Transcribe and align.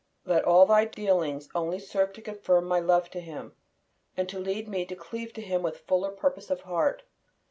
Let 0.25 0.45
all 0.45 0.65
Thy 0.65 0.85
dealings 0.85 1.47
only 1.53 1.77
serve 1.77 2.11
to 2.13 2.23
confirm 2.23 2.65
my 2.65 2.79
love 2.79 3.11
to 3.11 3.19
Him, 3.19 3.53
and 4.17 4.27
to 4.29 4.39
lead 4.39 4.67
me 4.67 4.83
to 4.87 4.95
cleave 4.95 5.31
to 5.33 5.41
Him 5.41 5.61
with 5.61 5.81
fuller 5.81 6.09
purpose 6.09 6.49
of 6.49 6.61
heart. 6.61 7.03